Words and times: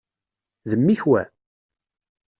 D 0.69 0.71
mmik 0.79 1.01
wa? 1.09 1.21